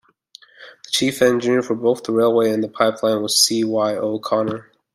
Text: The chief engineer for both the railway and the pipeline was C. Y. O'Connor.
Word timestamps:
The 0.83 0.89
chief 0.89 1.21
engineer 1.21 1.61
for 1.61 1.75
both 1.75 2.01
the 2.01 2.11
railway 2.11 2.49
and 2.49 2.63
the 2.63 2.67
pipeline 2.67 3.21
was 3.21 3.39
C. 3.39 3.63
Y. 3.63 3.95
O'Connor. 3.95 4.71